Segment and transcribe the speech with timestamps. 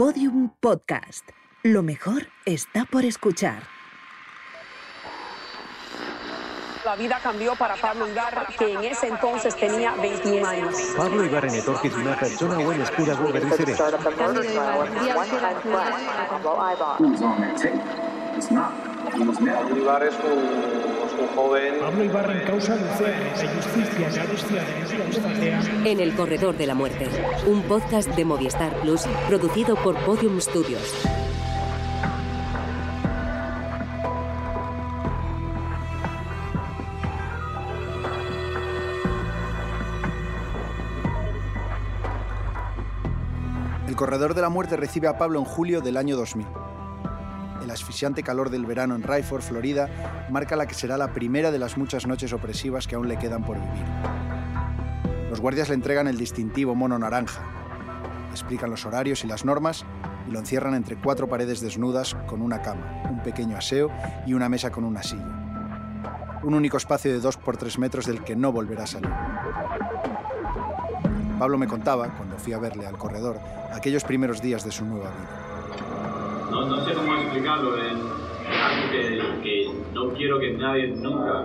[0.00, 1.28] Podium Podcast.
[1.62, 3.64] Lo mejor está por escuchar.
[6.86, 10.74] La vida cambió para Pablo Ibarra, que en ese entonces tenía 21 años.
[10.96, 13.74] Pablo Ibarra etorkizuna pertsona hauen eskurago berriz ere.
[13.74, 14.42] Pablo
[19.76, 20.89] Ibarra es un,
[21.20, 21.74] un joven
[25.84, 27.08] En el Corredor de la Muerte,
[27.46, 30.80] un podcast de Movistar Plus producido por Podium Studios.
[43.86, 46.46] El Corredor de la Muerte recibe a Pablo en julio del año 2000.
[47.70, 49.88] El asfixiante calor del verano en Rayford, Florida,
[50.28, 53.44] marca la que será la primera de las muchas noches opresivas que aún le quedan
[53.44, 53.84] por vivir.
[55.30, 57.42] Los guardias le entregan el distintivo mono naranja,
[58.32, 59.84] explican los horarios y las normas
[60.26, 63.88] y lo encierran entre cuatro paredes desnudas con una cama, un pequeño aseo
[64.26, 66.40] y una mesa con una silla.
[66.42, 69.12] Un único espacio de dos por tres metros del que no volverá a salir.
[71.38, 73.38] Pablo me contaba, cuando fui a verle al corredor,
[73.72, 75.49] aquellos primeros días de su nueva vida.
[76.50, 81.44] No, no sé cómo explicarlo, es algo que, que no quiero que nadie nunca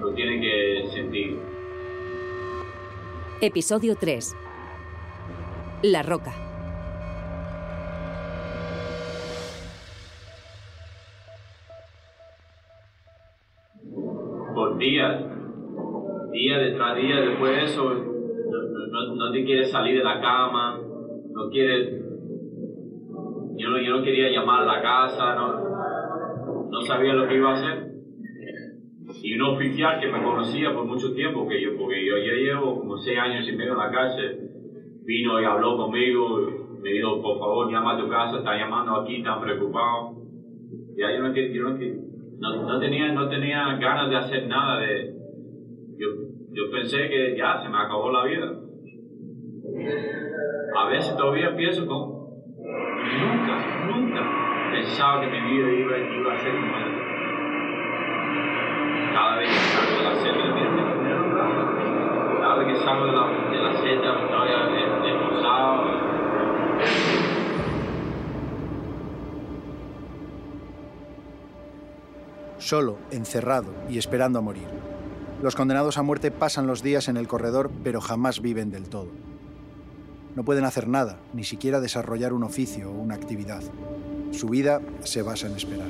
[0.00, 1.38] lo tiene que sentir.
[3.40, 4.36] Episodio 3.
[5.82, 6.34] La Roca.
[14.54, 15.24] Por días,
[16.32, 20.78] día detrás día, después de eso, no, no- no te quieres salir de la cama,
[21.32, 22.09] no quieres...
[23.60, 27.50] Yo no, yo no quería llamar a la casa, no, no sabía lo que iba
[27.50, 27.90] a hacer.
[29.22, 32.78] Y un oficial que me conocía por mucho tiempo, que yo, porque yo ya llevo
[32.78, 34.38] como seis años y medio en la calle,
[35.04, 36.40] vino y habló conmigo,
[36.80, 40.16] me dijo, por favor, llama a tu casa, está llamando aquí, están preocupados.
[40.96, 41.76] Ya yo no, yo no,
[42.38, 45.14] no, no tenía, no tenía ganas de hacer nada de...
[45.98, 46.08] Yo,
[46.52, 48.58] yo pensé que ya se me acabó la vida.
[50.78, 52.19] A veces todavía pienso con...
[53.20, 53.54] Nunca,
[53.86, 54.20] nunca
[54.72, 57.00] pensaba que mi vida iba, iba a ser como esta.
[59.14, 63.58] Cada vez que salgo de la celda, me- cada vez que salgo de la, de
[63.62, 66.00] la celda, estoy esposado.
[72.58, 74.68] solo, encerrado y esperando a morir.
[75.42, 79.08] Los condenados a muerte pasan los días en el corredor, pero jamás viven del todo.
[80.36, 83.62] No pueden hacer nada, ni siquiera desarrollar un oficio o una actividad.
[84.30, 85.88] Su vida se basa en esperar.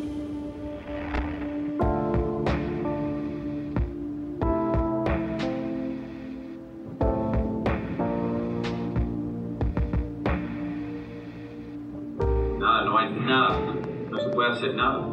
[12.59, 13.59] Nada, no hay nada,
[14.11, 15.07] no se puede hacer nada.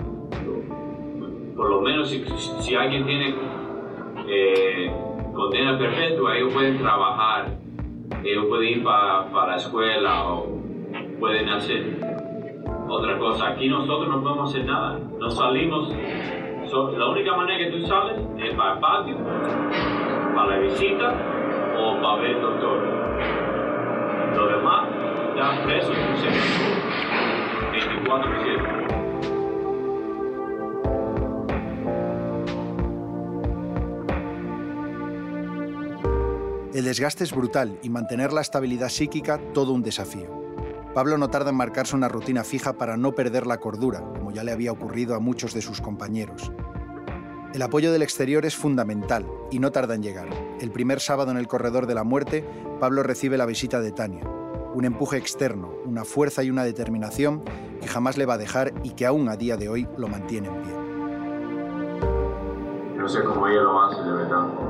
[1.55, 3.35] Por lo menos si, alguien tiene
[4.25, 4.91] eh,
[5.33, 7.16] condena perpetua, ellos pueden trabajar,
[8.27, 10.47] ellos pueden ir para pa la escuela o
[11.19, 11.97] pueden hacer
[12.87, 13.49] otra cosa.
[13.49, 15.89] Aquí nosotros no podemos hacer nada, no salimos.
[16.97, 19.15] La única manera que tú sales es para el patio,
[20.35, 21.13] para la visita
[21.79, 22.77] o para ver el doctor.
[24.35, 24.89] lo demás
[25.29, 25.95] están presos
[27.71, 28.76] 24 7.
[36.77, 40.29] El desgaste es brutal y mantener la estabilidad psíquica todo un desafío.
[40.93, 44.43] Pablo no tarda en marcarse una rutina fija para no perder la cordura, como ya
[44.43, 46.51] le había ocurrido a muchos de sus compañeros.
[47.55, 50.27] El apoyo del exterior es fundamental y no tarda en llegar.
[50.61, 52.47] El primer sábado en el corredor de la muerte,
[52.79, 54.27] Pablo recibe la visita de Tania.
[54.75, 57.41] Un empuje externo, una fuerza y una determinación
[57.81, 60.49] que jamás le va a dejar y que aún a día de hoy lo mantiene
[60.49, 60.73] en pie.
[62.97, 64.66] No sé cómo ella lo hace, de verdad.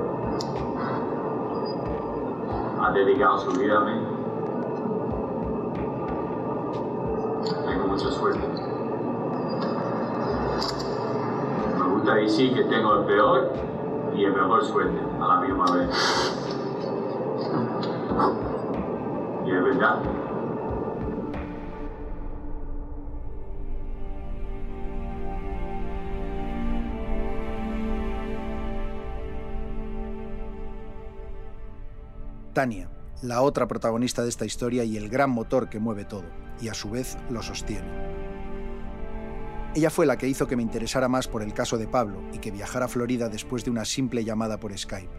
[2.79, 3.91] Ha dedicado su vida a mí.
[7.65, 8.47] Tengo mucha suerte.
[11.77, 13.51] Me gusta decir que tengo el peor
[14.15, 16.33] y el mejor suerte a la misma vez.
[19.45, 19.99] Y es verdad.
[32.57, 32.89] Tania,
[33.21, 36.25] la otra protagonista de esta historia y el gran motor que mueve todo,
[36.59, 37.87] y a su vez lo sostiene.
[39.75, 42.39] Ella fue la que hizo que me interesara más por el caso de Pablo y
[42.39, 45.13] que viajara a Florida después de una simple llamada por Skype.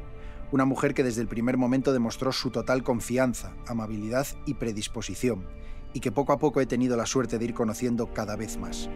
[0.51, 5.47] Una mujer que desde el primer momento demostró su total confianza, amabilidad y predisposición,
[5.93, 8.91] y que poco a poco he tenido la suerte de ir conociendo cada vez más.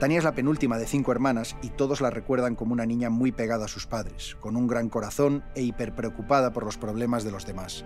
[0.00, 3.32] Tania es la penúltima de cinco hermanas y todos la recuerdan como una niña muy
[3.32, 7.30] pegada a sus padres, con un gran corazón e hiper preocupada por los problemas de
[7.30, 7.84] los demás.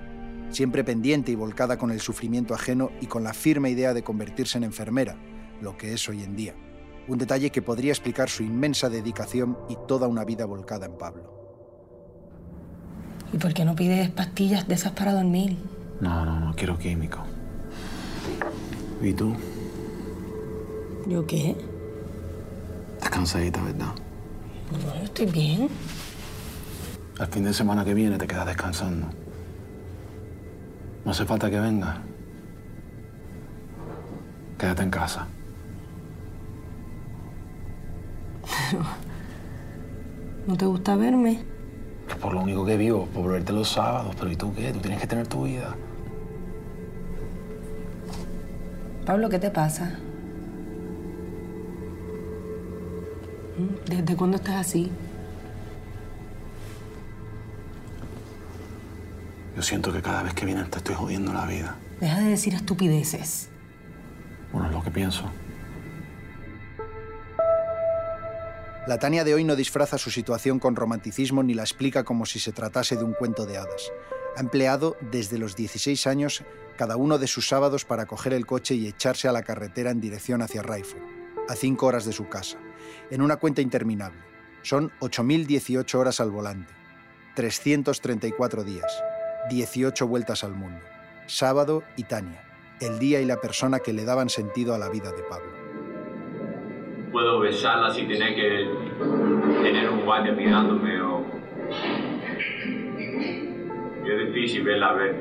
[0.51, 4.59] Siempre pendiente y volcada con el sufrimiento ajeno y con la firme idea de convertirse
[4.59, 5.17] en enfermera,
[5.61, 6.55] lo que es hoy en día.
[7.09, 11.35] Un detalle que podría explicar su inmensa dedicación y toda una vida volcada en Pablo.
[13.33, 15.57] ¿Y por qué no pides pastillas de esas para dormir?
[16.01, 17.25] No, no, no quiero químico.
[19.03, 19.35] ¿Y tú?
[21.09, 21.74] ¿Yo qué?
[23.05, 23.93] Estás cansadita, ¿verdad?
[24.73, 25.69] No, yo estoy bien.
[27.19, 29.09] Al fin de semana que viene te quedas descansando.
[31.05, 31.99] No hace falta que vengas.
[34.57, 35.27] Quédate en casa.
[40.47, 41.45] ¿No te gusta verme?
[42.09, 44.17] Es por lo único que vivo, por verte los sábados.
[44.19, 44.73] Pero ¿y tú qué?
[44.73, 45.77] Tú tienes que tener tu vida.
[49.05, 49.99] Pablo, ¿qué te pasa?
[53.87, 54.91] ¿Desde cuándo estás así?
[59.57, 61.77] Yo siento que cada vez que vienes te estoy jodiendo la vida.
[62.01, 63.49] Deja de decir estupideces.
[64.53, 65.31] Bueno, es lo que pienso.
[68.87, 72.39] La Tania de hoy no disfraza su situación con romanticismo ni la explica como si
[72.39, 73.91] se tratase de un cuento de hadas.
[74.37, 76.43] Ha empleado desde los 16 años
[76.77, 80.01] cada uno de sus sábados para coger el coche y echarse a la carretera en
[80.01, 81.01] dirección hacia Rayford,
[81.49, 82.59] a cinco horas de su casa,
[83.11, 84.21] en una cuenta interminable.
[84.63, 86.73] Son 8.018 horas al volante,
[87.35, 89.03] 334 días,
[89.51, 90.81] 18 vueltas al mundo.
[91.27, 92.43] Sábado y Tania,
[92.81, 95.65] el día y la persona que le daban sentido a la vida de Pablo
[97.15, 98.69] puedo besarla sin tener que
[99.63, 101.25] tener un guardia mirándome o...
[104.05, 105.15] Es difícil verla, ver,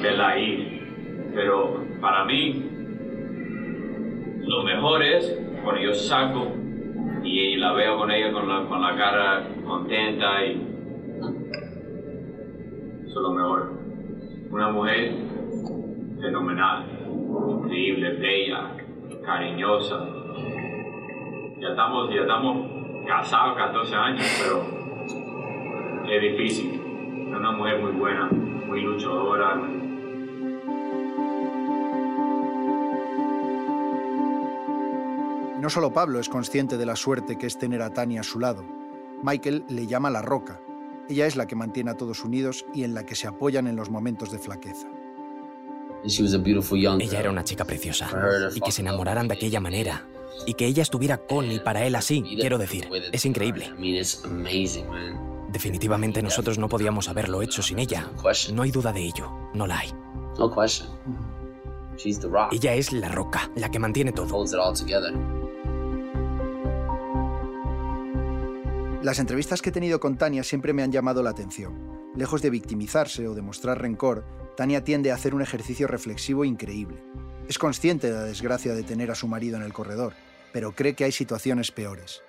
[0.00, 0.80] verla ahí,
[1.34, 2.70] pero para mí
[4.46, 6.52] lo mejor es cuando yo saco
[7.22, 10.74] y la veo con ella con la, con la cara contenta y
[13.06, 13.72] eso es lo mejor.
[14.50, 15.14] Una mujer
[16.20, 16.84] fenomenal,
[17.48, 18.70] increíble, bella,
[19.24, 20.06] cariñosa,
[21.60, 22.66] ya estamos, ya estamos
[23.06, 26.80] casados 14 años, pero es difícil.
[27.28, 28.28] Es una mujer muy buena,
[28.66, 29.60] muy luchadora.
[35.64, 38.38] No solo Pablo es consciente de la suerte que es tener a Tania a su
[38.38, 38.66] lado.
[39.22, 40.60] Michael le llama la roca.
[41.08, 43.74] Ella es la que mantiene a todos unidos y en la que se apoyan en
[43.74, 44.88] los momentos de flaqueza.
[47.00, 48.10] Ella era una chica preciosa.
[48.54, 50.06] Y que se enamoraran de aquella manera,
[50.46, 53.72] y que ella estuviera con y para él así, quiero decir, es increíble.
[55.50, 58.10] Definitivamente nosotros no podíamos haberlo hecho sin ella.
[58.52, 59.88] No hay duda de ello, no la hay.
[62.52, 64.28] Ella es la roca, la que mantiene todo.
[69.04, 72.10] Las entrevistas que he tenido con Tania siempre me han llamado la atención.
[72.16, 74.24] Lejos de victimizarse o de mostrar rencor,
[74.56, 77.04] Tania tiende a hacer un ejercicio reflexivo increíble.
[77.46, 80.14] Es consciente de la desgracia de tener a su marido en el corredor,
[80.54, 82.22] pero cree que hay situaciones peores.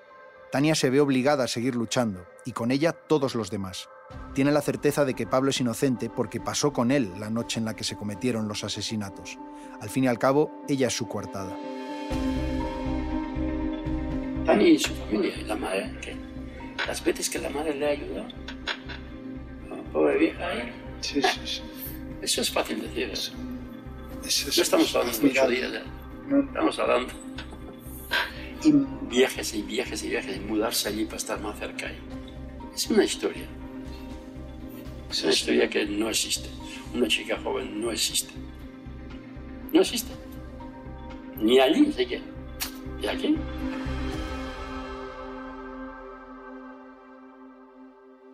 [0.51, 3.88] Tania se ve obligada a seguir luchando, y con ella todos los demás.
[4.33, 7.63] Tiene la certeza de que Pablo es inocente porque pasó con él la noche en
[7.63, 9.40] la que se cometieron los asesinatos.
[9.80, 11.56] Al fin y al cabo, ella es su coartada.
[14.45, 16.26] Tania y su familia, la madre,
[16.87, 18.25] las veces que la madre le ayudó,
[19.92, 20.73] pobre vieja, ¿eh?
[21.01, 21.61] Sí, sí, sí.
[22.21, 23.33] Eso es fácil decir eso
[24.25, 25.71] no estamos hablando de muchos días,
[26.27, 26.39] no.
[26.39, 27.13] estamos hablando
[28.63, 28.73] y
[29.07, 31.97] viajes y viajes y viajes y mudarse allí para estar más cerca ahí.
[32.73, 33.45] Es una historia.
[35.11, 36.49] Es una historia que no existe.
[36.95, 38.33] Una chica joven no existe.
[39.71, 40.11] No existe.
[41.37, 42.21] Ni allí, qué.
[43.04, 43.35] ¿Y aquí?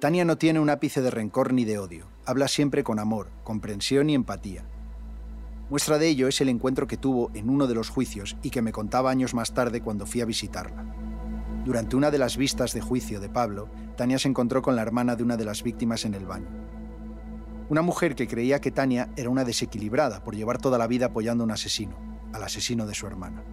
[0.02, 2.08] Tania no tiene un ápice de rencor ni de odio.
[2.26, 4.64] Habla siempre con amor, comprensión y empatía.
[5.70, 8.64] Muestra de ello es el encuentro que tuvo en uno de los juicios y que
[8.64, 10.86] me contaba años más tarde cuando fui a visitarla.
[11.66, 15.16] Durante una de las vistas de juicio de Pablo, Tania se encontró con la hermana
[15.16, 16.50] de una de las víctimas en el baño.
[17.70, 21.44] Una mujer que creía que Tania era una desequilibrada por llevar toda la vida apoyando
[21.44, 21.96] a un asesino,
[22.34, 23.44] al asesino de su hermana.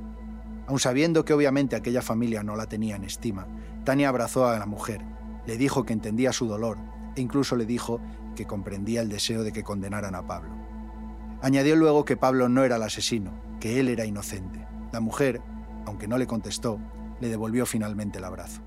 [0.67, 3.47] Aun sabiendo que obviamente aquella familia no la tenía en estima,
[3.85, 5.03] Tania abrazó a la mujer,
[5.49, 6.77] le dijo que entendía su dolor
[7.17, 8.03] e incluso le dijo
[8.37, 10.51] que comprendía el deseo de que condenaran a Pablo.
[11.41, 14.67] Añadió luego que Pablo no era el asesino, que él era inocente.
[14.93, 15.41] La mujer,
[15.87, 16.79] aunque no le contestó,
[17.19, 18.61] le devolvió finalmente el abrazo.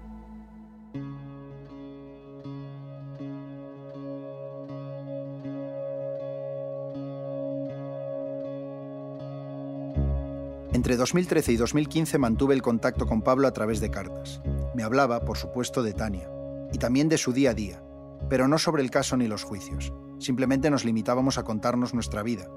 [10.73, 14.41] Entre 2013 y 2015 mantuve el contacto con Pablo a través de cartas.
[14.73, 16.27] Me hablaba, por supuesto, de Tania,
[16.71, 17.83] y también de su día a día,
[18.29, 19.93] pero no sobre el caso ni los juicios.
[20.19, 22.49] Simplemente nos limitábamos a contarnos nuestra vida.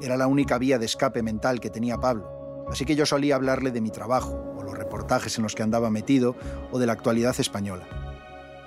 [0.00, 3.70] Era la única vía de escape mental que tenía Pablo, así que yo solía hablarle
[3.70, 6.36] de mi trabajo, o los reportajes en los que andaba metido,
[6.70, 7.86] o de la actualidad española.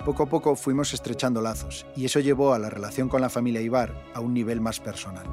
[0.04, 3.60] Poco a poco fuimos estrechando lazos, y eso llevó a la relación con la familia
[3.60, 5.26] Ibar a un nivel más personal.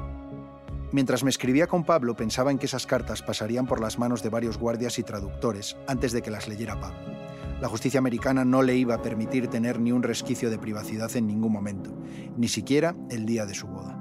[0.92, 4.28] Mientras me escribía con Pablo, pensaba en que esas cartas pasarían por las manos de
[4.28, 7.19] varios guardias y traductores antes de que las leyera Pablo.
[7.60, 11.26] La justicia americana no le iba a permitir tener ni un resquicio de privacidad en
[11.26, 11.94] ningún momento,
[12.36, 13.98] ni siquiera el día de su boda.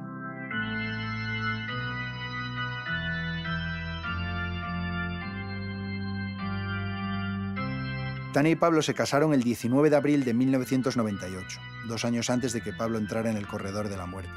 [8.31, 12.61] Tania y Pablo se casaron el 19 de abril de 1998, dos años antes de
[12.61, 14.31] que Pablo entrara en el corredor de la muerte.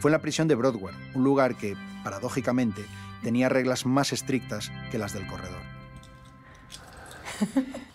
[0.00, 2.84] Fue en la prisión de Broadway, un lugar que, paradójicamente,
[3.22, 5.62] tenía reglas más estrictas que las del corredor.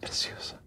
[0.00, 0.60] preciosa.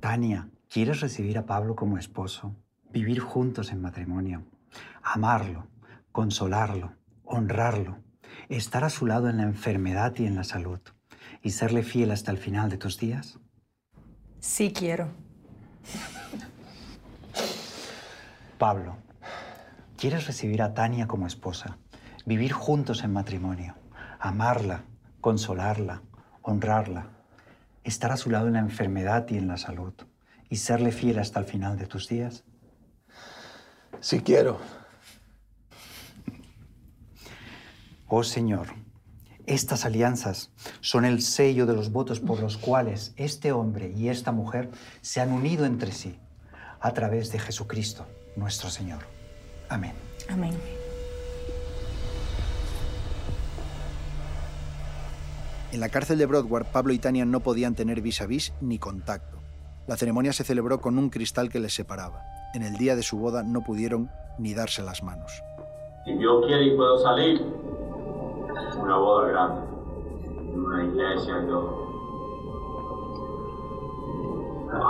[0.00, 2.56] Tania, ¿quieres recibir a Pablo como esposo?
[2.90, 4.44] Vivir juntos en matrimonio.
[5.02, 5.66] Amarlo,
[6.10, 6.94] consolarlo,
[7.24, 7.98] honrarlo.
[8.48, 10.80] Estar a su lado en la enfermedad y en la salud.
[11.42, 13.38] Y serle fiel hasta el final de tus días.
[14.40, 15.08] Sí quiero.
[18.58, 18.96] Pablo,
[19.96, 21.78] ¿quieres recibir a Tania como esposa?
[22.26, 23.74] Vivir juntos en matrimonio.
[24.18, 24.84] Amarla,
[25.20, 26.02] consolarla,
[26.42, 27.19] honrarla.
[27.84, 29.94] Estar a su lado en la enfermedad y en la salud.
[30.48, 32.44] Y serle fiel hasta el final de tus días.
[34.00, 34.58] Sí quiero.
[38.08, 38.68] Oh Señor,
[39.46, 44.32] estas alianzas son el sello de los votos por los cuales este hombre y esta
[44.32, 44.70] mujer
[45.00, 46.18] se han unido entre sí
[46.80, 48.06] a través de Jesucristo,
[48.36, 49.04] nuestro Señor.
[49.68, 49.92] Amén.
[50.28, 50.79] Amén.
[55.72, 58.80] En la cárcel de Broadway, Pablo y Tania no podían tener vis a vis ni
[58.80, 59.38] contacto.
[59.86, 62.22] La ceremonia se celebró con un cristal que les separaba.
[62.54, 65.42] En el día de su boda no pudieron ni darse las manos.
[66.04, 67.40] Si Dios quiere y puedo salir,
[68.80, 69.60] una boda grande,
[70.52, 71.90] en una iglesia y todo.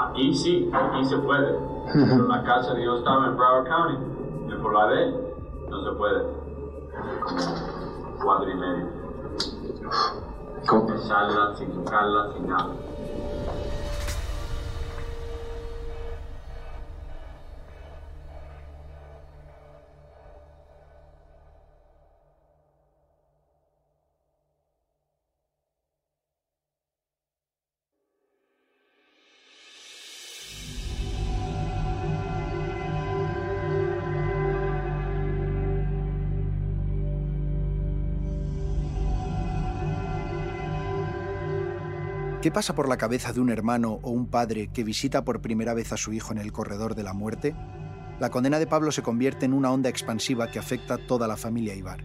[0.08, 1.58] Aquí sí, aquí se puede.
[1.92, 5.10] Pero la casa de Dios estaba en Broward County, en por la de
[5.68, 6.24] no se puede.
[7.20, 9.00] Como cuatro y medio.
[10.68, 11.54] Sin besarla,
[42.42, 45.74] ¿Qué pasa por la cabeza de un hermano o un padre que visita por primera
[45.74, 47.54] vez a su hijo en el corredor de la muerte?
[48.18, 51.36] La condena de Pablo se convierte en una onda expansiva que afecta a toda la
[51.36, 52.02] familia Ibar.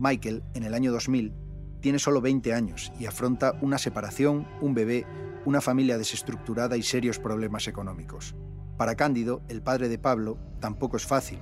[0.00, 1.32] Michael, en el año 2000,
[1.80, 5.06] tiene solo 20 años y afronta una separación, un bebé,
[5.44, 8.34] una familia desestructurada y serios problemas económicos.
[8.76, 11.38] Para Cándido, el padre de Pablo, tampoco es fácil.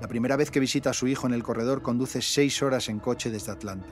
[0.00, 2.98] La primera vez que visita a su hijo en el corredor conduce seis horas en
[2.98, 3.86] coche desde Atlanta.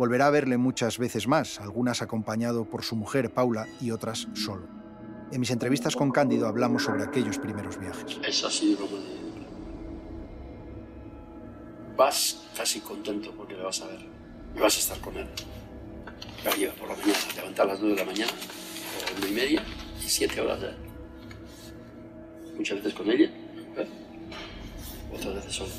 [0.00, 4.66] Volverá a verle muchas veces más, algunas acompañado por su mujer Paula y otras solo.
[5.30, 8.18] En mis entrevistas con Cándido hablamos sobre aquellos primeros viajes.
[8.26, 8.78] Es así
[11.98, 14.00] Vas casi contento porque le vas a ver
[14.56, 15.26] y vas a estar con él.
[16.46, 19.32] La lleva por la mañana, levantar a las 9 de la mañana, o una y
[19.32, 19.62] media,
[20.02, 20.74] y siete horas ya.
[22.56, 23.88] Muchas veces con ella, ¿eh?
[25.12, 25.72] otras veces solo.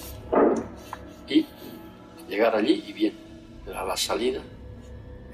[1.27, 1.47] Y
[2.29, 3.20] llegar allí y bien
[3.67, 4.41] a la salida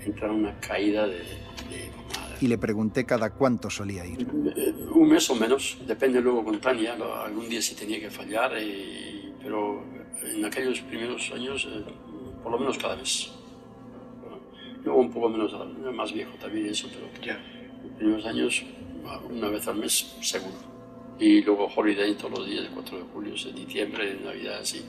[0.05, 1.91] entra una caída de, de
[2.39, 4.21] y le pregunté cada cuánto solía ir.
[4.55, 8.51] Eh, un mes o menos, depende luego con Tania, algún día sí tenía que fallar,
[8.61, 9.83] y, pero
[10.23, 11.83] en aquellos primeros años, eh,
[12.43, 13.31] por lo menos cada mes.
[14.83, 15.53] Luego un poco menos,
[15.93, 18.63] más viejo también eso, pero en los primeros años,
[19.29, 20.55] una vez al mes seguro.
[21.19, 24.85] Y luego holiday todos los días, el 4 de julio, en diciembre, en Navidad, así,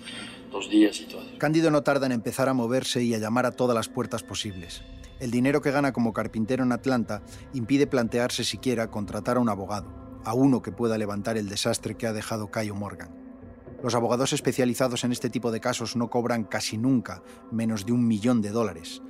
[1.38, 4.82] Cándido no tarda en empezar a moverse y a llamar a todas las puertas posibles.
[5.20, 10.20] El dinero que gana como carpintero en Atlanta impide plantearse siquiera contratar a un abogado,
[10.24, 13.10] a uno que pueda levantar el desastre que ha dejado Cayo Morgan.
[13.82, 18.06] Los abogados especializados en este tipo de casos no cobran casi nunca menos de un
[18.06, 19.02] millón de dólares.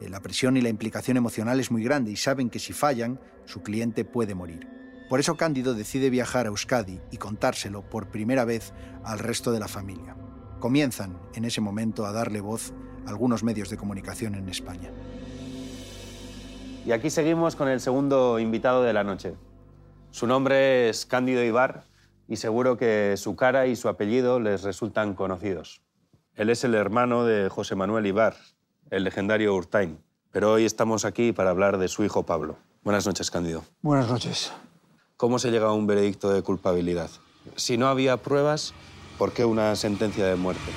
[0.00, 3.20] Eh, la presión y la implicación emocional es muy grande y saben que si fallan,
[3.44, 4.68] su cliente puede morir.
[5.08, 8.72] Por eso Cándido decide viajar a Euskadi y contárselo por primera vez
[9.04, 10.16] al resto de la familia.
[10.60, 12.72] Comienzan en ese momento a darle voz
[13.06, 14.90] algunos medios de comunicación en España.
[16.84, 19.34] Y aquí seguimos con el segundo invitado de la noche.
[20.10, 21.84] Su nombre es Cándido Ibar
[22.28, 25.82] y seguro que su cara y su apellido les resultan conocidos.
[26.34, 28.36] Él es el hermano de José Manuel Ibar,
[28.90, 29.98] el legendario Urtain.
[30.30, 32.56] Pero hoy estamos aquí para hablar de su hijo Pablo.
[32.82, 33.64] Buenas noches, Cándido.
[33.82, 34.52] Buenas noches.
[35.16, 37.10] ¿Cómo se llega a un veredicto de culpabilidad?
[37.56, 38.74] Si no había pruebas,
[39.16, 40.70] ¿por qué una sentencia de muerte?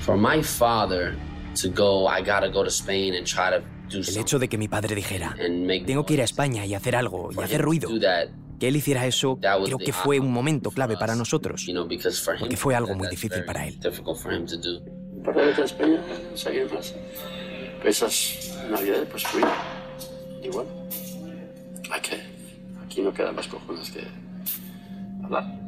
[0.00, 1.16] For my father
[1.60, 4.58] to go, I gotta go to Spain and try to do El hecho de que
[4.58, 5.34] mi padre dijera,
[5.86, 7.88] tengo que ir a España y hacer algo, y hacer ruido,
[8.58, 11.66] que él hiciera eso, creo que fue un momento clave para nosotros,
[12.38, 13.78] porque fue algo muy difícil para él.
[15.24, 16.02] Para ir a España,
[16.34, 16.94] seguir más.
[17.82, 19.42] Esas navidades, pues fui.
[20.52, 20.70] Bueno,
[21.90, 22.22] hay que
[22.84, 24.06] aquí no quedan más cojones que
[25.22, 25.63] hablar.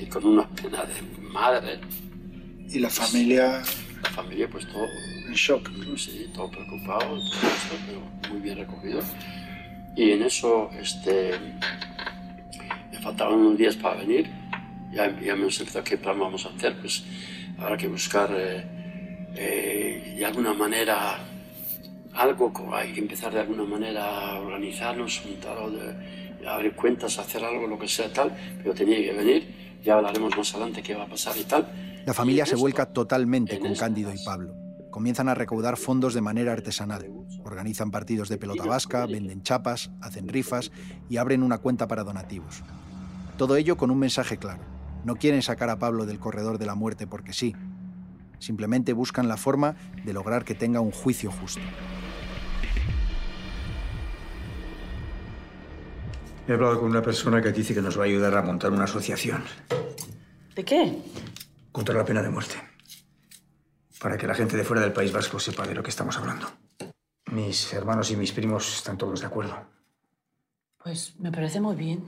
[0.00, 1.80] Y con una pena de madre.
[2.70, 3.62] ¿Y la familia?
[4.02, 4.86] La familia, pues todo.
[5.26, 5.68] En shock.
[5.96, 9.00] Sí, todo preocupado, todo esto, pero muy bien recogido.
[9.96, 11.32] Y en eso, este.
[12.92, 14.30] Me faltaban unos días para venir.
[14.92, 16.78] Ya, ya me empezado qué plan vamos a hacer.
[16.80, 17.04] Pues
[17.58, 18.64] habrá que buscar eh,
[19.34, 21.18] eh, de alguna manera
[22.18, 27.66] algo, hay que empezar de alguna manera a organizarnos, juntar de, abrir cuentas, hacer algo,
[27.66, 31.08] lo que sea tal, pero tenía que venir, ya hablaremos más adelante qué va a
[31.08, 31.66] pasar y tal.
[32.06, 34.54] La familia se vuelca totalmente con Cándido y Pablo.
[34.90, 37.06] Comienzan a recaudar fondos de manera artesanal.
[37.44, 40.72] Organizan partidos de pelota vasca, venden chapas, hacen rifas
[41.08, 42.62] y abren una cuenta para donativos.
[43.36, 44.62] Todo ello con un mensaje claro.
[45.04, 47.54] No quieren sacar a Pablo del corredor de la muerte porque sí.
[48.38, 51.62] Simplemente buscan la forma de lograr que tenga un juicio justo.
[56.48, 58.84] He hablado con una persona que dice que nos va a ayudar a montar una
[58.84, 59.44] asociación.
[60.54, 60.98] ¿De qué?
[61.70, 62.54] Contra la pena de muerte.
[64.00, 66.50] Para que la gente de fuera del País Vasco sepa de lo que estamos hablando.
[67.32, 69.62] Mis hermanos y mis primos están todos de acuerdo.
[70.82, 72.02] Pues me parece muy bien.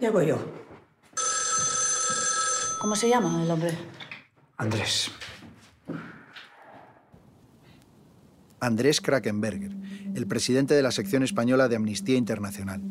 [0.00, 0.38] Ya voy yo.
[2.80, 3.76] ¿Cómo se llama el hombre?
[4.56, 5.10] Andrés.
[8.60, 9.76] Andrés Krakenberger,
[10.14, 12.82] el presidente de la sección española de Amnistía Internacional.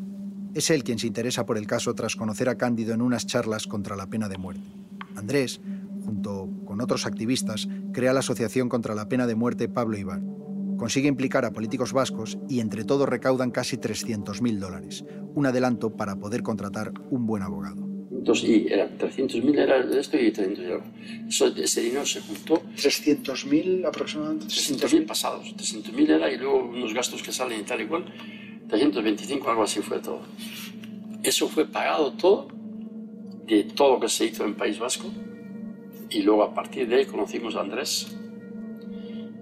[0.53, 3.67] Es él quien se interesa por el caso tras conocer a Cándido en unas charlas
[3.67, 4.63] contra la pena de muerte.
[5.15, 5.59] Andrés,
[6.05, 10.21] junto con otros activistas, crea la Asociación contra la Pena de Muerte Pablo Ibar.
[10.77, 15.03] Consigue implicar a políticos vascos y entre todos recaudan casi 300.000 dólares,
[15.35, 17.86] un adelanto para poder contratar un buen abogado.
[18.35, 20.83] Y eran 300.000 era de esto y 300 euros.
[21.27, 22.61] Eso, ese dinero se juntó.
[22.75, 24.45] ¿300.000 aproximadamente?
[24.47, 25.55] 300.000 pasados.
[25.55, 28.05] 300.000 era y luego unos gastos que salen y tal igual.
[28.67, 30.21] 325, algo así fue todo.
[31.23, 32.49] Eso fue pagado todo
[33.45, 35.07] de todo lo que se hizo en País Vasco.
[36.09, 38.17] Y luego a partir de ahí conocimos a Andrés.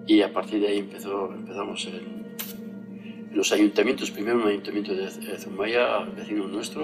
[0.07, 1.95] Y a partir de ahí empezó, empezamos en,
[3.31, 4.11] en los ayuntamientos.
[4.11, 6.83] Primero un ayuntamiento de Zumaya, vecino nuestro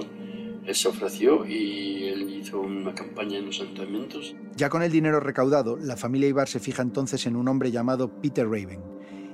[0.72, 4.34] se ofreció y él hizo una campaña en los ayuntamientos.
[4.56, 8.20] Ya con el dinero recaudado, la familia Ibar se fija entonces en un hombre llamado
[8.20, 8.80] Peter Raven.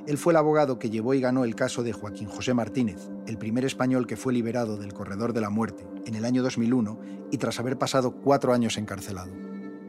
[0.06, 3.36] Él fue el abogado que llevó y ganó el caso de Joaquín José Martínez, el
[3.36, 6.98] primer español que fue liberado del corredor de la muerte en el año 2001
[7.30, 9.30] y tras haber pasado cuatro años encarcelado.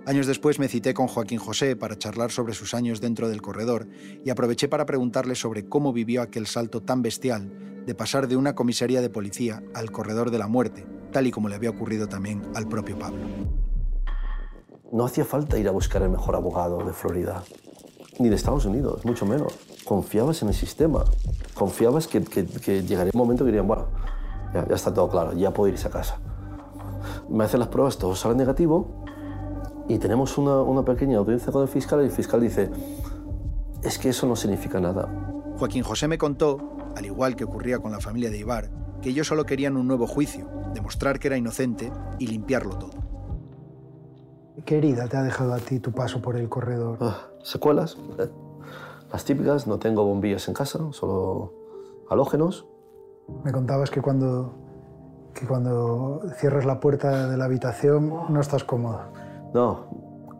[0.05, 3.87] Años después me cité con Joaquín José para charlar sobre sus años dentro del corredor
[4.25, 7.49] y aproveché para preguntarle sobre cómo vivió aquel salto tan bestial
[7.85, 11.49] de pasar de una comisaría de policía al corredor de la muerte, tal y como
[11.49, 13.25] le había ocurrido también al propio Pablo.
[14.91, 17.43] No hacía falta ir a buscar el mejor abogado de Florida,
[18.19, 19.53] ni de Estados Unidos, mucho menos.
[19.85, 21.03] Confiabas en el sistema,
[21.53, 23.87] confiabas que, llegaría un momento que dirían, bueno,
[24.53, 26.19] ya, está todo claro, ya puedo irse a casa.
[27.29, 29.03] Me hacen las pruebas, todo sale negativo
[29.87, 32.71] y tenemos una, una pequeña audiencia con el fiscal y el fiscal dice,
[33.83, 35.07] es que eso no significa nada.
[35.57, 38.69] Joaquín José me contó, al igual que ocurría con la familia de Ibar,
[39.01, 42.91] que ellos solo querían un nuevo juicio, demostrar que era inocente y limpiarlo todo.
[44.65, 46.97] ¿Qué herida te ha dejado a ti tu paso por el corredor?
[47.01, 47.97] Ah, secuelas.
[48.19, 48.29] Eh,
[49.11, 51.53] las típicas, no tengo bombillas en casa, solo
[52.09, 52.67] halógenos.
[53.43, 54.53] Me contabas que cuando,
[55.33, 59.01] que cuando cierras la puerta de la habitación no estás cómodo.
[59.53, 59.87] No,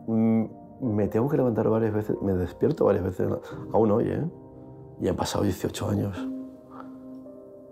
[0.08, 0.46] mm,
[0.82, 3.28] me tengo que levantar varias veces, me despierto varias veces,
[3.74, 4.24] aún hoy, ¿eh?
[5.02, 6.30] Y han pasado 18 años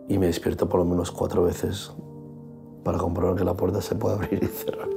[0.08, 1.94] y me despierto por lo menos cuatro veces
[2.88, 4.88] para comprobar que la puerta se puede abrir y cerrar.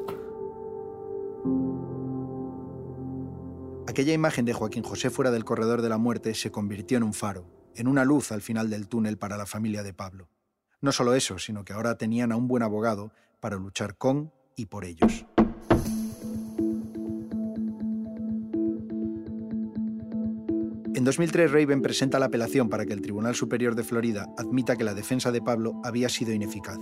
[3.89, 7.15] Aquella imagen de Joaquín José fuera del corredor de la muerte se convirtió en un
[7.15, 10.29] faro, en una luz al final del túnel para la familia de Pablo.
[10.81, 14.67] No solo eso, sino que ahora tenían a un buen abogado para luchar con y
[14.67, 15.27] por ellos.
[20.95, 24.85] En 2003, Raven presenta la apelación para que el Tribunal Superior de Florida admita que
[24.85, 26.79] la defensa de Pablo había sido ineficaz.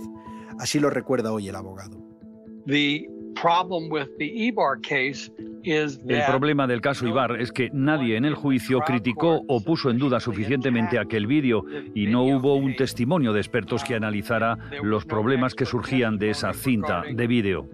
[0.59, 1.97] Así lo recuerda hoy el abogado.
[5.63, 9.97] El problema del caso Ibar es que nadie en el juicio criticó o puso en
[9.97, 15.55] duda suficientemente aquel vídeo y no hubo un testimonio de expertos que analizara los problemas
[15.55, 17.69] que surgían de esa cinta de vídeo.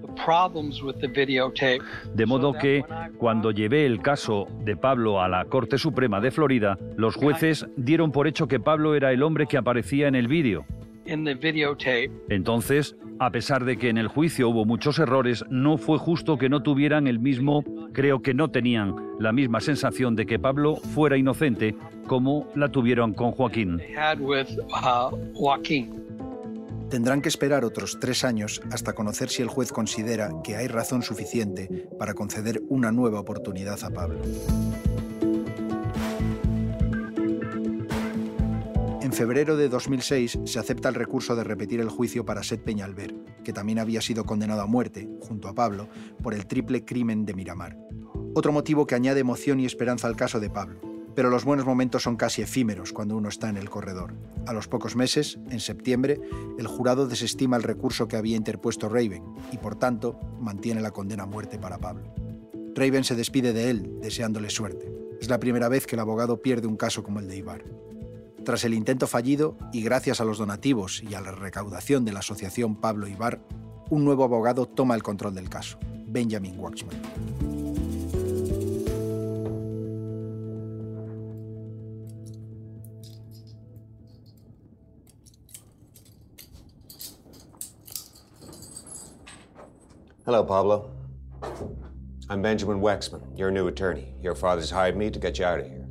[2.13, 2.83] De modo que
[3.17, 8.11] cuando llevé el caso de Pablo a la Corte Suprema de Florida, los jueces dieron
[8.11, 10.65] por hecho que Pablo era el hombre que aparecía en el vídeo.
[12.29, 16.49] Entonces, a pesar de que en el juicio hubo muchos errores, no fue justo que
[16.49, 17.63] no tuvieran el mismo,
[17.93, 21.75] creo que no tenían la misma sensación de que Pablo fuera inocente
[22.07, 23.81] como la tuvieron con Joaquín.
[26.89, 31.01] Tendrán que esperar otros tres años hasta conocer si el juez considera que hay razón
[31.01, 34.19] suficiente para conceder una nueva oportunidad a Pablo.
[39.15, 43.53] Febrero de 2006 se acepta el recurso de repetir el juicio para Seth Peñalver, que
[43.53, 45.87] también había sido condenado a muerte, junto a Pablo,
[46.21, 47.77] por el triple crimen de Miramar.
[48.33, 50.81] Otro motivo que añade emoción y esperanza al caso de Pablo.
[51.15, 54.15] Pero los buenos momentos son casi efímeros cuando uno está en el corredor.
[54.47, 56.19] A los pocos meses, en septiembre,
[56.59, 59.23] el jurado desestima el recurso que había interpuesto Raven
[59.53, 62.13] y, por tanto, mantiene la condena a muerte para Pablo.
[62.75, 64.91] Raven se despide de él, deseándole suerte.
[65.21, 67.63] Es la primera vez que el abogado pierde un caso como el de Ibar.
[68.45, 72.19] Tras el intento fallido y gracias a los donativos y a la recaudación de la
[72.19, 73.41] asociación Pablo Ibar,
[73.89, 76.95] un nuevo abogado toma el control del caso, Benjamin Waxman.
[90.27, 90.91] Hello, Pablo.
[92.29, 94.13] I'm Benjamin Wexman, your new attorney.
[94.21, 95.84] Your father's hired me to get you out of here.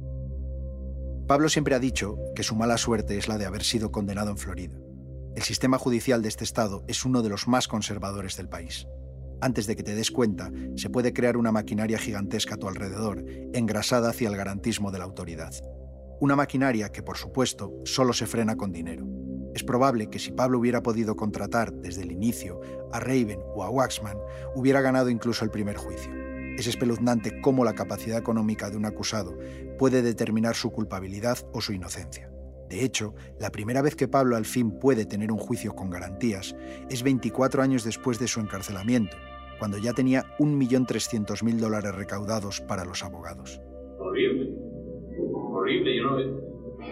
[1.26, 4.36] Pablo siempre ha dicho que su mala suerte es la de haber sido condenado en
[4.36, 4.76] Florida.
[5.34, 8.86] El sistema judicial de este estado es uno de los más conservadores del país.
[9.40, 13.24] Antes de que te des cuenta, se puede crear una maquinaria gigantesca a tu alrededor,
[13.54, 15.54] engrasada hacia el garantismo de la autoridad.
[16.20, 19.06] Una maquinaria que, por supuesto, solo se frena con dinero.
[19.54, 22.60] Es probable que si Pablo hubiera podido contratar desde el inicio
[22.92, 24.18] a Raven o a Waxman,
[24.54, 26.23] hubiera ganado incluso el primer juicio.
[26.56, 29.36] Es espeluznante cómo la capacidad económica de un acusado
[29.78, 32.30] puede determinar su culpabilidad o su inocencia.
[32.68, 36.56] De hecho, la primera vez que Pablo al fin puede tener un juicio con garantías
[36.90, 39.16] es 24 años después de su encarcelamiento,
[39.58, 43.60] cuando ya tenía 1.300.000 dólares recaudados para los abogados.
[43.98, 44.54] Horrible,
[45.52, 45.96] horrible.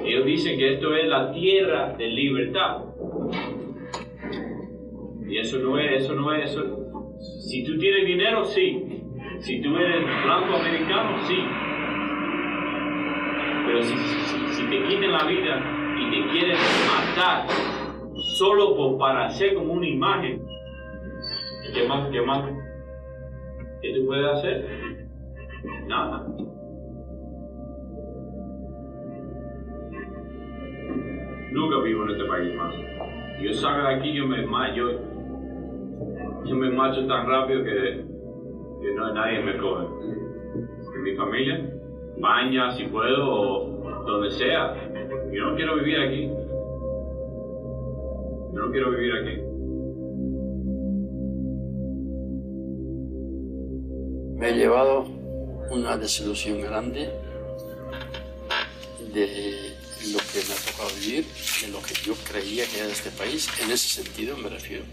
[0.04, 2.84] ellos dicen que esto es la tierra de libertad.
[5.26, 7.18] Y eso no es, eso no es, eso.
[7.48, 9.01] Si tú tienes dinero, sí.
[9.42, 11.36] Si tú eres blanco americano, sí.
[13.66, 15.60] Pero si, te quiten la vida
[15.98, 17.48] y te quieren matar
[18.38, 20.46] solo por, para hacer como una imagen,
[21.74, 22.08] ¿qué más?
[22.10, 22.50] ¿Qué más?
[23.82, 25.08] ¿Qué tú puedes hacer?
[25.88, 26.24] Nada.
[31.50, 32.74] Nunca vivo en este país más.
[33.40, 35.00] Yo salgo de aquí, yo me yo,
[36.44, 38.11] yo me marcho tan rápido que
[38.82, 39.86] que no nadie me coge.
[40.94, 41.72] En mi familia,
[42.18, 44.74] baña si puedo o donde sea.
[45.32, 46.26] Yo no quiero vivir aquí.
[48.52, 49.40] Yo no quiero vivir aquí.
[54.36, 55.06] Me ha llevado
[55.70, 57.08] una desilusión grande
[59.14, 59.72] de
[60.12, 61.24] lo que me ha tocado vivir,
[61.62, 63.48] de lo que yo creía que era este país.
[63.62, 64.84] En ese sentido me refiero,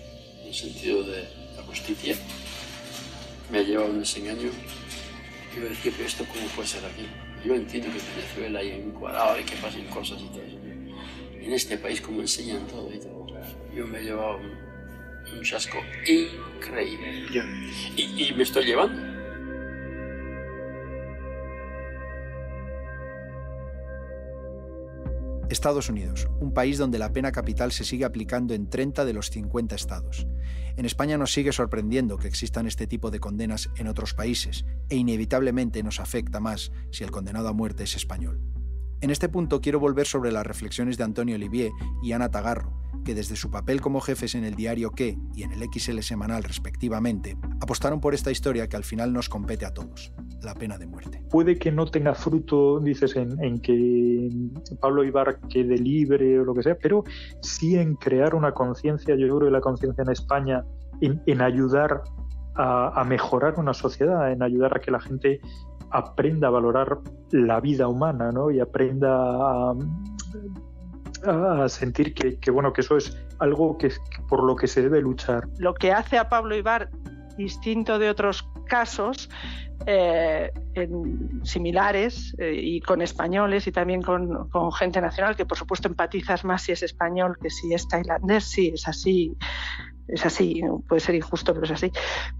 [0.41, 1.23] en el sentido de
[1.57, 2.15] la justicia
[3.51, 4.49] me ha llevado un desengaño.
[5.55, 7.07] Yo decía, pero esto cómo puede ser aquí.
[7.43, 10.57] Yo entiendo que en Venezuela hay un cuadrado y que pasen cosas y todo eso.
[11.41, 13.25] En este país, como enseñan todo y todo,
[13.73, 17.25] yo me he llevado un, chasco increíble.
[17.95, 19.09] Y, y me estoy llevando.
[25.49, 29.29] Estados Unidos, un país donde la pena capital se sigue aplicando en 30 de los
[29.31, 30.27] 50 estados.
[30.79, 34.95] En España nos sigue sorprendiendo que existan este tipo de condenas en otros países e
[34.95, 38.39] inevitablemente nos afecta más si el condenado a muerte es español.
[39.01, 41.71] En este punto quiero volver sobre las reflexiones de Antonio Olivier
[42.03, 42.73] y Ana Tagarro,
[43.05, 46.43] que desde su papel como jefes en el diario Que y en el XL semanal
[46.43, 50.11] respectivamente, apostaron por esta historia que al final nos compete a todos.
[50.41, 51.21] la pena de muerte.
[51.29, 54.29] Puede que no tenga fruto, dices, en, que
[54.79, 57.03] Pablo Ibar quede libre o lo que sea, pero
[57.41, 60.63] sí en crear una conciencia, yo creo que la conciencia en España,
[61.01, 62.03] en, ayudar
[62.55, 65.41] a, mejorar una sociedad, en ayudar a que la gente
[65.91, 66.99] aprenda a valorar
[67.31, 68.51] la vida humana ¿no?
[68.51, 69.75] y aprenda a,
[71.67, 73.91] sentir que, bueno que eso es algo que,
[74.29, 75.47] por lo que se debe luchar.
[75.57, 76.89] Lo que hace a Pablo Ibar
[77.37, 79.29] distinto de otros casos
[79.85, 80.51] eh,
[81.43, 86.63] similares eh, y con españoles y también con, gente nacional, que por supuesto empatizas más
[86.63, 89.35] si es español que si es tailandés, sí, es así
[90.11, 91.91] es así, puede ser injusto, pero es así.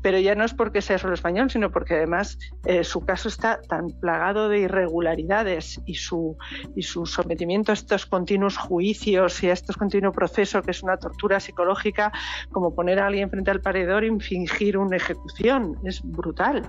[0.01, 3.61] Pero ya no es porque sea solo español, sino porque además eh, su caso está
[3.61, 6.37] tan plagado de irregularidades y su,
[6.75, 10.97] y su sometimiento a estos continuos juicios y a estos continuos procesos, que es una
[10.97, 12.11] tortura psicológica,
[12.51, 15.77] como poner a alguien frente al paredor y fingir una ejecución.
[15.83, 16.63] Es brutal.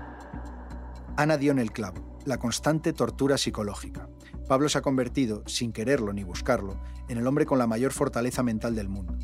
[1.17, 4.07] Ana dio en el clavo, la constante tortura psicológica.
[4.47, 8.43] Pablo se ha convertido, sin quererlo ni buscarlo, en el hombre con la mayor fortaleza
[8.43, 9.17] mental del mundo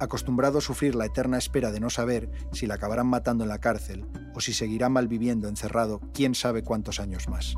[0.00, 3.60] acostumbrado a sufrir la eterna espera de no saber si la acabarán matando en la
[3.60, 7.54] cárcel o si seguirá malviviendo encerrado quién sabe cuántos años más.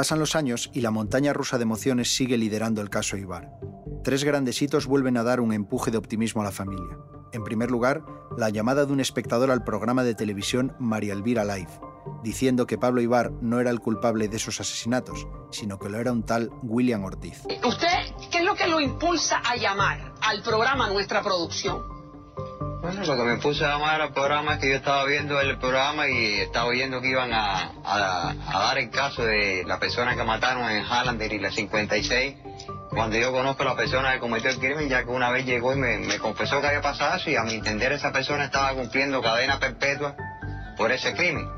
[0.00, 3.60] Pasan los años y la montaña rusa de emociones sigue liderando el caso Ibar.
[4.02, 6.96] Tres grandes hitos vuelven a dar un empuje de optimismo a la familia.
[7.32, 8.02] En primer lugar,
[8.36, 11.70] la llamada de un espectador al programa de televisión María Elvira Live,
[12.22, 16.12] diciendo que Pablo Ibar no era el culpable de esos asesinatos, sino que lo era
[16.12, 17.42] un tal William Ortiz.
[17.64, 17.88] ¿Usted
[18.30, 22.00] qué es lo que lo impulsa a llamar al programa Nuestra Producción?
[22.80, 25.58] Bueno, lo que me puse a llamar al programa es que yo estaba viendo el
[25.58, 30.68] programa y estaba oyendo que iban a, dar el caso de la persona que mataron
[30.70, 32.36] en Hallander y la 56
[32.90, 35.72] cuando yo conozco a la persona que cometió el crimen, ya que una vez llegó
[35.72, 39.22] y me, confesó que había pasado eso y a mi entender esa persona estaba cumpliendo
[39.22, 40.16] cadena perpetua
[40.76, 41.48] por ese crimen.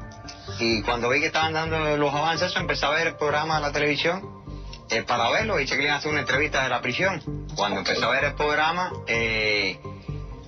[0.58, 3.72] Y cuando vi que estaban dando los avances, empecé a ver el programa de la
[3.72, 4.44] televisión
[4.90, 7.22] eh, para verlo y chequeé hacer una entrevista de la prisión.
[7.56, 9.80] Cuando empecé a ver el programa, eh,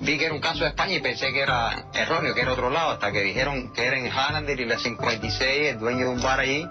[0.01, 2.69] vi que era un caso de España y pensé que era erróneo, que era otro
[2.69, 6.23] lado, hasta que dijeron que era en Hallander y la 56, el dueño de un
[6.23, 6.67] bar allí,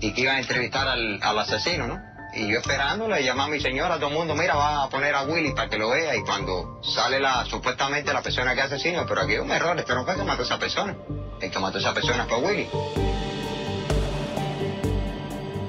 [0.00, 2.07] y que iban a entrevistar al, al asesino, ¿no?
[2.34, 5.14] Y yo esperando, le llamé a mi señora, todo el mundo, mira, va a poner
[5.14, 6.14] a Willy para que lo vea.
[6.14, 9.94] Y cuando sale la supuestamente la persona que asesino, pero aquí hay un error, esto
[9.94, 10.96] no fue que mató a esa persona.
[11.40, 12.68] El que mató a esa persona fue Willy.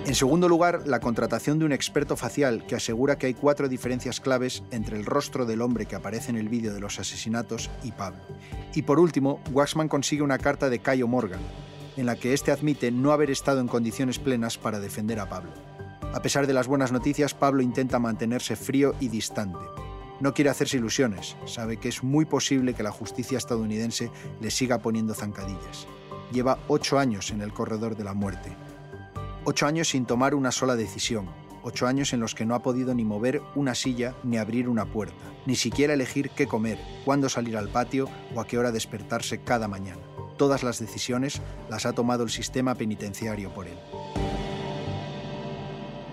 [0.09, 4.19] En segundo lugar, la contratación de un experto facial que asegura que hay cuatro diferencias
[4.19, 7.91] claves entre el rostro del hombre que aparece en el vídeo de los asesinatos y
[7.91, 8.21] Pablo.
[8.73, 11.41] Y por último, Waxman consigue una carta de Cayo Morgan,
[11.95, 15.51] en la que éste admite no haber estado en condiciones plenas para defender a Pablo.
[16.11, 19.59] A pesar de las buenas noticias, Pablo intenta mantenerse frío y distante.
[20.19, 24.79] No quiere hacerse ilusiones, sabe que es muy posible que la justicia estadounidense le siga
[24.79, 25.87] poniendo zancadillas.
[26.31, 28.55] Lleva ocho años en el corredor de la muerte.
[29.45, 31.29] Ocho años sin tomar una sola decisión.
[31.61, 34.85] Ocho años en los que no ha podido ni mover una silla ni abrir una
[34.85, 39.41] puerta, ni siquiera elegir qué comer, cuándo salir al patio o a qué hora despertarse
[39.43, 40.01] cada mañana.
[40.37, 43.77] Todas las decisiones las ha tomado el sistema penitenciario por él.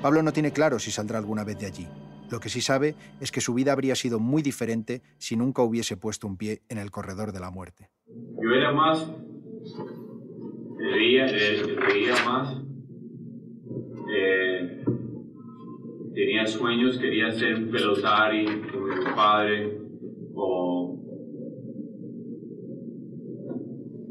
[0.07, 1.89] Pablo no tiene claro si saldrá alguna vez de allí.
[2.31, 5.97] Lo que sí sabe es que su vida habría sido muy diferente si nunca hubiese
[5.97, 7.91] puesto un pie en el corredor de la muerte.
[8.41, 9.05] Yo era más,
[10.79, 12.63] veía, eh, más,
[14.15, 14.85] eh,
[16.15, 19.77] tenía sueños, quería ser pelotari como mi padre,
[20.37, 21.01] o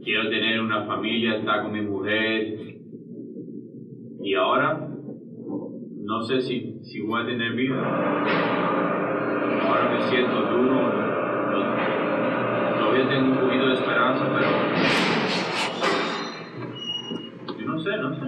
[0.03, 2.81] quiero tener una familia, estar con mi mujer,
[4.21, 4.85] y ahora
[6.05, 7.77] no sé si, si voy a tener vida.
[9.67, 10.91] Ahora me siento duro.
[12.77, 14.49] Todavía tengo un poquito de esperanza, pero.
[17.57, 18.21] Yo no sé, no sé.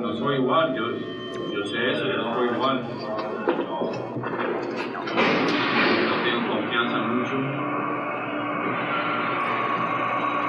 [0.00, 0.84] No soy igual, yo,
[1.52, 2.82] yo sé eso, yo no soy igual.
[6.08, 7.36] No tengo confianza mucho.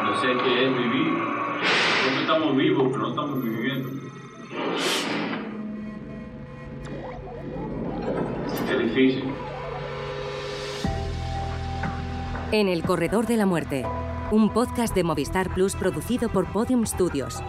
[0.03, 1.11] No sé qué es vivir.
[2.32, 3.89] Estamos vivos, pero no estamos viviendo.
[12.54, 13.86] En el Corredor de la Muerte,
[14.32, 17.44] un podcast de Movistar Plus producido por Podium Studios.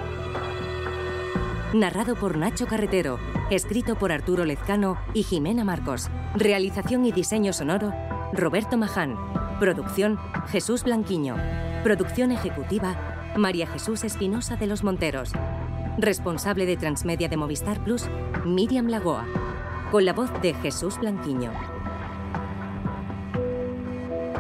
[1.73, 6.11] Narrado por Nacho Carretero, escrito por Arturo Lezcano y Jimena Marcos.
[6.35, 7.93] Realización y diseño sonoro,
[8.33, 9.17] Roberto Maján.
[9.61, 10.19] Producción,
[10.49, 11.37] Jesús Blanquiño.
[11.85, 15.33] Producción ejecutiva, María Jesús Espinosa de los Monteros.
[15.99, 18.05] Responsable de Transmedia de Movistar Plus,
[18.45, 19.27] Miriam Lagoa.
[19.91, 21.53] Con la voz de Jesús Blanquiño.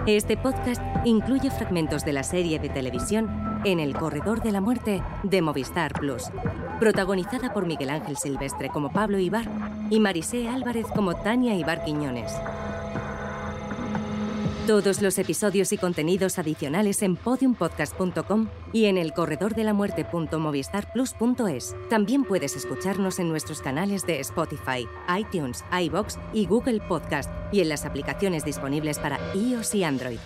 [0.07, 5.01] Este podcast incluye fragmentos de la serie de televisión En el Corredor de la Muerte
[5.23, 6.25] de Movistar Plus,
[6.81, 9.47] protagonizada por Miguel Ángel Silvestre como Pablo Ibar
[9.91, 12.33] y Marisé Álvarez como Tania Ibar Quiñones.
[14.67, 21.75] Todos los episodios y contenidos adicionales en podiumpodcast.com y en el corredordelamuerte.movistarplus.es.
[21.91, 24.87] También puedes escucharnos en nuestros canales de Spotify,
[25.19, 30.21] iTunes, iBox y Google Podcast y en las aplicaciones disponibles para iOS y Android.